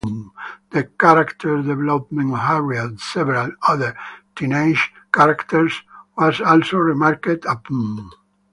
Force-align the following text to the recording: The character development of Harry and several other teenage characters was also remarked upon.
The 0.71 0.85
character 0.99 1.61
development 1.61 2.33
of 2.33 2.39
Harry 2.39 2.79
and 2.79 2.99
several 2.99 3.51
other 3.67 3.95
teenage 4.35 4.91
characters 5.13 5.79
was 6.17 6.41
also 6.41 6.77
remarked 6.77 7.45
upon. 7.45 8.09